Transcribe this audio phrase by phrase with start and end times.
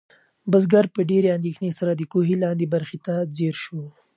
[0.51, 3.81] بزګر په ډېرې اندېښنې سره د کوهي لاندې برخې ته ځیر شو.